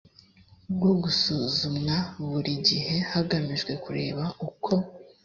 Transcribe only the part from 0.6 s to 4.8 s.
bwo gusuzumwa buri gihe hagamijwe kureba uko